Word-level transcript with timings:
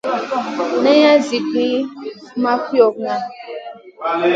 Naŋay 0.83 1.19
zi 1.27 1.37
gu 1.49 1.67
ma 2.41 2.51
fiogŋa. 2.65 3.15